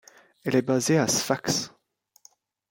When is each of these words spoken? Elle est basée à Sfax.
Elle 0.43 0.55
est 0.55 0.63
basée 0.63 0.97
à 0.97 1.07
Sfax. 1.07 1.69